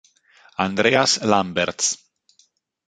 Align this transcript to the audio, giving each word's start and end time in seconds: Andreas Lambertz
Andreas 0.65 1.21
Lambertz 1.21 1.93